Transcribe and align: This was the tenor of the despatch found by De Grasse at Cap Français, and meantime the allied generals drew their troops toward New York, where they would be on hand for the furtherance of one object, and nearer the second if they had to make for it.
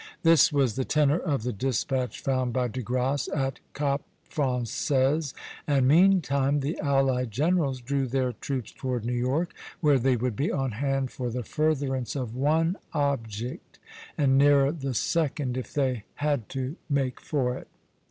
This 0.23 0.51
was 0.51 0.73
the 0.77 0.83
tenor 0.83 1.19
of 1.19 1.43
the 1.43 1.53
despatch 1.53 2.21
found 2.23 2.53
by 2.53 2.67
De 2.69 2.81
Grasse 2.81 3.29
at 3.35 3.59
Cap 3.75 4.01
Français, 4.27 5.31
and 5.67 5.87
meantime 5.87 6.61
the 6.61 6.79
allied 6.79 7.29
generals 7.29 7.81
drew 7.81 8.07
their 8.07 8.33
troops 8.33 8.71
toward 8.71 9.05
New 9.05 9.13
York, 9.13 9.53
where 9.79 9.99
they 9.99 10.15
would 10.15 10.35
be 10.35 10.51
on 10.51 10.71
hand 10.71 11.11
for 11.11 11.29
the 11.29 11.43
furtherance 11.43 12.15
of 12.15 12.35
one 12.35 12.77
object, 12.93 13.77
and 14.17 14.39
nearer 14.39 14.71
the 14.71 14.95
second 14.95 15.55
if 15.55 15.71
they 15.71 16.05
had 16.15 16.49
to 16.49 16.77
make 16.89 17.19
for 17.21 17.55
it. 17.55 17.67